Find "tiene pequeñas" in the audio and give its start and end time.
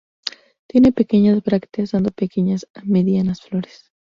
0.65-1.43